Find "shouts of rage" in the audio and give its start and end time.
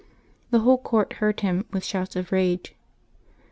1.85-2.73